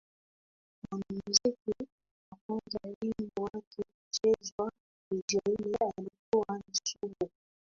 [0.83, 1.71] Mwanamuziki
[2.29, 4.71] wa kwanza wimbo wake kuchezwa
[5.11, 7.29] redioni alikuwa ni Sugu